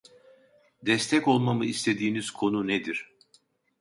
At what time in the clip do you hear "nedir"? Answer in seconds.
2.67-3.11